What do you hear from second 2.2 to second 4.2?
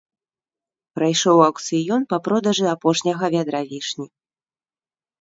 продажы апошняга вядра вішні.